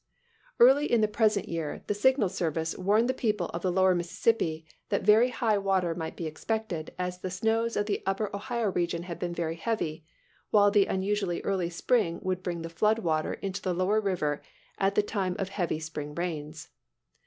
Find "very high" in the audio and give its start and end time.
5.03-5.59